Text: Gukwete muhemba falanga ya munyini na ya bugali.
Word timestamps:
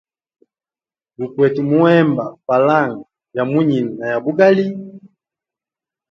Gukwete 1.17 1.59
muhemba 1.69 2.25
falanga 2.45 3.03
ya 3.35 3.43
munyini 3.49 3.91
na 3.97 4.05
ya 4.11 4.17
bugali. 4.23 4.65